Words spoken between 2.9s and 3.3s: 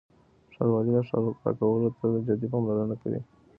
کوي.